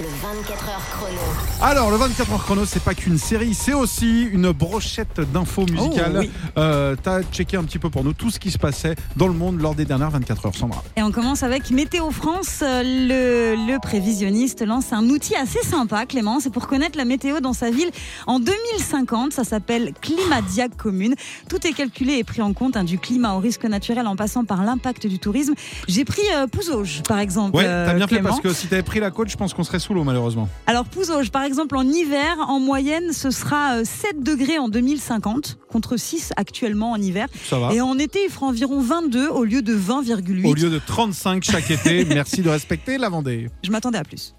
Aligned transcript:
Le 0.00 0.06
24 0.06 0.68
heures 0.70 0.80
chrono. 0.92 1.20
Alors, 1.60 1.90
le 1.90 1.96
24 1.98 2.32
heures 2.32 2.42
chrono, 2.44 2.64
c'est 2.64 2.82
pas 2.82 2.94
qu'une 2.94 3.18
série, 3.18 3.52
c'est 3.52 3.74
aussi 3.74 4.22
une 4.22 4.50
brochette 4.50 5.20
d'infos 5.30 5.66
musicales. 5.66 6.12
Oh, 6.16 6.20
oui. 6.20 6.30
Euh, 6.56 6.96
T'as 7.02 7.22
checké 7.22 7.58
un 7.58 7.64
petit 7.64 7.78
peu 7.78 7.90
pour 7.90 8.02
nous 8.02 8.14
tout 8.14 8.30
ce 8.30 8.38
qui 8.38 8.50
se 8.50 8.56
passait 8.56 8.94
dans 9.16 9.26
le 9.28 9.34
monde 9.34 9.60
lors 9.60 9.74
des 9.74 9.84
dernières 9.84 10.08
24 10.10 10.46
heures, 10.46 10.54
Sandra. 10.54 10.82
Et 10.96 11.02
on 11.02 11.10
commence 11.12 11.42
avec 11.42 11.70
Météo 11.70 12.10
France. 12.10 12.60
Euh, 12.62 12.82
Le, 12.82 13.72
le 13.72 13.78
prévisionniste 13.78 14.64
lance 14.66 14.92
un 14.94 15.04
outil 15.10 15.36
assez 15.36 15.60
sympa, 15.62 16.06
Clément. 16.06 16.40
C'est 16.40 16.50
pour 16.52 16.66
connaître 16.66 16.96
la 16.96 17.04
météo 17.04 17.40
dans 17.40 17.52
sa 17.52 17.70
ville 17.70 17.90
en 18.26 18.38
2050. 18.40 19.34
Ça 19.34 19.44
s'appelle 19.44 19.92
Climadiac 20.00 20.76
Commune. 20.78 21.14
Tout 21.50 21.66
est 21.66 21.72
calculé 21.74 22.14
et 22.14 22.24
pris 22.24 22.40
en 22.40 22.54
compte, 22.54 22.76
hein, 22.78 22.84
du 22.84 22.98
climat 22.98 23.34
au 23.34 23.38
risque 23.38 23.64
naturel 23.66 24.06
en 24.06 24.16
passant 24.16 24.44
par 24.46 24.64
l'impact 24.64 25.06
du 25.06 25.18
tourisme. 25.18 25.52
J'ai 25.88 26.06
pris 26.06 26.22
euh, 26.36 26.46
Pouzauges, 26.46 27.02
par 27.06 27.18
exemple. 27.18 27.54
Ouais, 27.56 27.64
euh, 27.66 27.86
t'as 27.86 27.92
bien 27.94 28.06
fait 28.06 28.14
Clément. 28.14 28.30
parce 28.30 28.40
que 28.40 28.54
si 28.54 28.66
t'avais 28.66 28.82
pris 28.82 29.00
la 29.00 29.10
côte, 29.10 29.28
je 29.28 29.36
pense 29.36 29.52
qu'on 29.52 29.62
serait 29.64 29.78
sous 29.78 29.89
l'eau 29.94 30.04
malheureusement. 30.04 30.48
Alors 30.66 30.84
Pouzauges, 30.84 31.30
par 31.30 31.42
exemple, 31.42 31.76
en 31.76 31.82
hiver, 31.82 32.36
en 32.48 32.60
moyenne, 32.60 33.12
ce 33.12 33.30
sera 33.30 33.76
euh, 33.76 33.84
7 33.84 34.22
degrés 34.22 34.58
en 34.58 34.68
2050 34.68 35.58
contre 35.68 35.96
6 35.96 36.32
actuellement 36.36 36.92
en 36.92 37.00
hiver. 37.00 37.28
Ça 37.44 37.58
va. 37.58 37.72
Et 37.72 37.80
en 37.80 37.98
été, 37.98 38.20
il 38.24 38.30
fera 38.30 38.46
environ 38.46 38.80
22 38.80 39.28
au 39.28 39.44
lieu 39.44 39.62
de 39.62 39.76
20,8. 39.76 40.46
Au 40.46 40.54
lieu 40.54 40.70
de 40.70 40.78
35 40.78 41.44
chaque 41.44 41.70
été, 41.70 42.04
merci 42.08 42.42
de 42.42 42.48
respecter 42.48 42.98
la 42.98 43.08
Vendée. 43.08 43.48
Je 43.62 43.70
m'attendais 43.70 43.98
à 43.98 44.04
plus. 44.04 44.34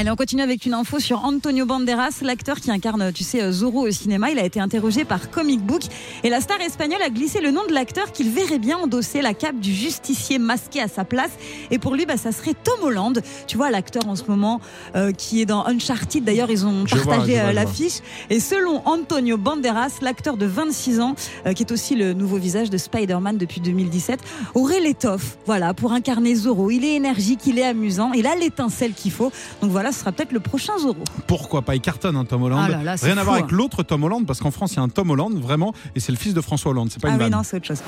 Allez, 0.00 0.10
on 0.10 0.16
continue 0.16 0.40
avec 0.40 0.64
une 0.64 0.72
info 0.72 0.98
sur 0.98 1.26
Antonio 1.26 1.66
Banderas, 1.66 2.20
l'acteur 2.22 2.58
qui 2.58 2.70
incarne, 2.70 3.12
tu 3.12 3.22
sais, 3.22 3.52
Zorro 3.52 3.86
au 3.86 3.90
cinéma. 3.90 4.30
Il 4.30 4.38
a 4.38 4.46
été 4.46 4.58
interrogé 4.58 5.04
par 5.04 5.30
Comic 5.30 5.60
Book 5.60 5.82
et 6.24 6.30
la 6.30 6.40
star 6.40 6.58
espagnole 6.62 7.02
a 7.02 7.10
glissé 7.10 7.42
le 7.42 7.50
nom 7.50 7.66
de 7.68 7.74
l'acteur 7.74 8.10
qu'il 8.10 8.30
verrait 8.30 8.58
bien 8.58 8.78
endosser 8.78 9.20
la 9.20 9.34
cape 9.34 9.60
du 9.60 9.74
justicier 9.74 10.38
masqué 10.38 10.80
à 10.80 10.88
sa 10.88 11.04
place. 11.04 11.32
Et 11.70 11.78
pour 11.78 11.94
lui, 11.96 12.06
bah, 12.06 12.16
ça 12.16 12.32
serait 12.32 12.54
Tom 12.54 12.82
Holland. 12.82 13.20
Tu 13.46 13.58
vois, 13.58 13.70
l'acteur 13.70 14.08
en 14.08 14.16
ce 14.16 14.22
moment 14.26 14.62
euh, 14.96 15.12
qui 15.12 15.42
est 15.42 15.44
dans 15.44 15.66
Uncharted. 15.66 16.24
D'ailleurs, 16.24 16.50
ils 16.50 16.64
ont 16.64 16.86
partagé 16.86 17.38
euh, 17.38 17.52
l'affiche. 17.52 17.98
Et 18.30 18.40
selon 18.40 18.80
Antonio 18.86 19.36
Banderas, 19.36 19.98
l'acteur 20.00 20.38
de 20.38 20.46
26 20.46 21.00
ans, 21.00 21.14
euh, 21.44 21.52
qui 21.52 21.62
est 21.62 21.72
aussi 21.72 21.94
le 21.94 22.14
nouveau 22.14 22.38
visage 22.38 22.70
de 22.70 22.78
Spider-Man 22.78 23.36
depuis 23.36 23.60
2017, 23.60 24.18
aurait 24.54 24.80
l'étoffe, 24.80 25.36
voilà, 25.44 25.74
pour 25.74 25.92
incarner 25.92 26.34
Zorro. 26.36 26.70
Il 26.70 26.86
est 26.86 26.94
énergique, 26.94 27.40
il 27.46 27.58
est 27.58 27.66
amusant, 27.66 28.14
il 28.14 28.26
a 28.26 28.34
l'étincelle 28.34 28.94
qu'il 28.94 29.12
faut. 29.12 29.30
Donc 29.60 29.70
voilà, 29.70 29.89
ce 29.92 30.00
sera 30.00 30.12
peut-être 30.12 30.32
le 30.32 30.40
prochain 30.40 30.78
Zorro. 30.78 31.04
Pourquoi 31.26 31.62
pas 31.62 31.74
Il 31.74 31.80
cartonne, 31.80 32.16
hein, 32.16 32.24
Tom 32.24 32.42
Holland. 32.42 32.62
Ah 32.64 32.68
là 32.68 32.82
là, 32.82 32.96
c'est 32.96 33.06
Rien 33.06 33.18
à 33.18 33.24
voir 33.24 33.36
avec 33.36 33.50
l'autre 33.50 33.82
Tom 33.82 34.04
Holland, 34.04 34.26
parce 34.26 34.40
qu'en 34.40 34.50
France, 34.50 34.72
il 34.72 34.76
y 34.76 34.78
a 34.80 34.82
un 34.82 34.88
Tom 34.88 35.10
Holland, 35.10 35.34
vraiment, 35.40 35.72
et 35.94 36.00
c'est 36.00 36.12
le 36.12 36.18
fils 36.18 36.34
de 36.34 36.40
François 36.40 36.70
Hollande. 36.70 36.90
C'est 36.92 37.00
pas 37.00 37.08
ah 37.08 37.12
une 37.12 37.16
oui, 37.18 37.24
vanne. 37.24 37.32
non, 37.32 37.42
c'est 37.44 37.56
autre 37.56 37.66
chose. 37.66 37.82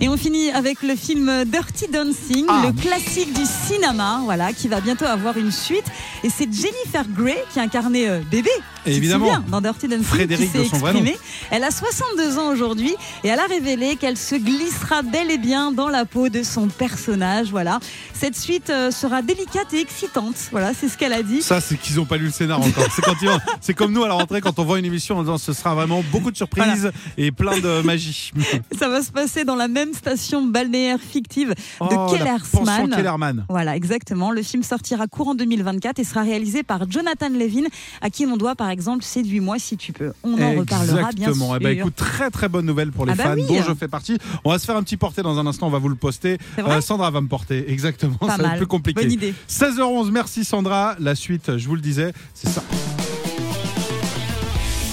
Et 0.00 0.08
on 0.08 0.16
finit 0.16 0.50
avec 0.50 0.82
le 0.82 0.94
film 0.96 1.44
Dirty 1.46 1.86
Dancing, 1.92 2.46
Ah. 2.48 2.62
le 2.66 2.72
classique 2.72 3.32
du 3.32 3.44
cinéma, 3.44 4.20
voilà, 4.24 4.52
qui 4.52 4.68
va 4.68 4.80
bientôt 4.80 5.04
avoir 5.06 5.36
une 5.36 5.50
suite. 5.52 5.84
Et 6.22 6.30
c'est 6.30 6.44
Jennifer 6.52 7.04
Grey 7.14 7.42
qui 7.52 7.60
incarnait 7.60 8.08
euh, 8.08 8.20
bébé. 8.30 8.50
Évidemment. 8.86 9.38
dans 9.48 9.62
Dirty 9.62 9.88
Dancing, 9.88 10.04
Frédéric 10.04 10.52
qui 10.52 10.58
de 10.58 10.64
son 10.64 10.76
vrai 10.76 10.92
nom. 10.92 10.98
exprimée. 10.98 11.18
Elle 11.50 11.64
a 11.64 11.70
62 11.70 12.38
ans 12.38 12.48
aujourd'hui 12.52 12.94
et 13.22 13.28
elle 13.28 13.38
a 13.38 13.46
révélé 13.46 13.96
qu'elle 13.96 14.18
se 14.18 14.34
glissera 14.34 15.00
bel 15.02 15.30
et 15.30 15.38
bien 15.38 15.72
dans 15.72 15.88
la 15.88 16.04
peau 16.04 16.28
de 16.28 16.42
son 16.42 16.68
personnage. 16.68 17.50
Voilà. 17.50 17.78
Cette 18.12 18.36
suite 18.36 18.68
euh, 18.68 18.90
sera 18.90 19.22
délicate 19.22 19.72
et 19.72 19.80
excitante. 19.80 20.34
Voilà, 20.50 20.72
c'est 20.78 20.88
ce 20.88 20.98
qu'elle 20.98 21.14
a 21.14 21.22
dit. 21.22 21.33
Ça, 21.42 21.60
c'est 21.60 21.76
qu'ils 21.76 21.96
n'ont 21.96 22.04
pas 22.04 22.16
lu 22.16 22.26
le 22.26 22.30
scénar 22.30 22.60
encore. 22.60 22.84
C'est 23.60 23.74
comme 23.74 23.92
nous 23.92 24.04
à 24.04 24.08
la 24.08 24.14
rentrée 24.14 24.40
quand 24.40 24.58
on 24.58 24.64
voit 24.64 24.78
une 24.78 24.84
émission 24.84 25.16
en 25.18 25.22
disant 25.22 25.38
ce 25.38 25.52
sera 25.52 25.74
vraiment 25.74 26.02
beaucoup 26.12 26.30
de 26.30 26.36
surprises 26.36 26.90
et 27.16 27.30
plein 27.32 27.58
de 27.60 27.82
magie. 27.82 28.30
Ça 28.78 28.88
va 28.88 29.02
se 29.02 29.10
passer 29.10 29.44
dans 29.44 29.54
la 29.56 29.68
même 29.68 29.92
station 29.94 30.44
balnéaire 30.46 30.98
fictive 31.00 31.50
de 31.50 31.54
Oh, 31.80 32.06
Kellersman. 32.14 32.90
Kellerman. 32.90 33.46
Voilà, 33.48 33.76
exactement. 33.76 34.30
Le 34.30 34.42
film 34.42 34.62
sortira 34.62 35.06
courant 35.06 35.34
2024 35.34 35.98
et 35.98 36.04
sera 36.04 36.22
réalisé 36.22 36.62
par 36.62 36.90
Jonathan 36.90 37.28
Levin, 37.30 37.64
à 38.00 38.10
qui 38.10 38.26
on 38.26 38.36
doit 38.36 38.54
par 38.54 38.70
exemple 38.70 39.04
Séduis-moi 39.04 39.58
si 39.58 39.76
tu 39.76 39.92
peux. 39.92 40.12
On 40.22 40.40
en 40.42 40.54
reparlera 40.58 41.10
bien 41.12 41.28
Exactement. 41.28 41.46
sûr. 41.48 41.56
Eh 41.60 41.64
ben, 41.64 41.78
écoute, 41.78 41.94
très 41.96 42.30
très 42.30 42.48
bonne 42.48 42.66
nouvelle 42.66 42.90
pour 42.92 43.06
les 43.06 43.12
Ah 43.12 43.16
bah 43.16 43.24
fans 43.24 43.34
oui. 43.36 43.46
dont 43.46 43.62
je 43.62 43.74
fais 43.74 43.88
partie. 43.88 44.18
On 44.44 44.50
va 44.50 44.58
se 44.58 44.64
faire 44.66 44.76
un 44.76 44.82
petit 44.82 44.96
porté 44.96 45.22
dans 45.22 45.38
un 45.38 45.46
instant, 45.46 45.66
on 45.66 45.70
va 45.70 45.78
vous 45.78 45.88
le 45.88 45.94
poster. 45.96 46.38
Vrai 46.58 46.80
Sandra 46.80 47.10
va 47.10 47.20
me 47.20 47.28
porter, 47.28 47.70
exactement. 47.70 48.14
Pas 48.16 48.36
ça 48.36 48.42
va 48.42 48.48
être 48.50 48.56
plus 48.58 48.66
compliqué. 48.66 49.00
Bonne 49.02 49.12
idée. 49.12 49.34
16h11, 49.48 50.10
merci 50.10 50.44
Sandra. 50.44 50.96
La 50.98 51.14
je 51.28 51.68
vous 51.68 51.74
le 51.74 51.80
disais, 51.80 52.12
c'est 52.34 52.48
ça. 52.48 52.62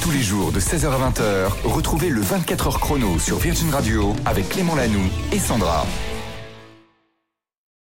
Tous 0.02 0.12
les 0.12 0.22
jours 0.22 0.52
de 0.52 0.59
16h 0.59 0.88
à 0.88 1.09
20h, 1.09 1.52
retrouvez 1.66 2.09
le 2.09 2.22
24 2.22 2.68
heures 2.68 2.80
chrono 2.80 3.19
sur 3.19 3.38
Virgin 3.38 3.69
Radio 3.69 4.16
avec 4.25 4.50
Clément 4.50 4.75
Lanoux 4.75 5.09
et 5.31 5.40
Sandra. 5.40 5.86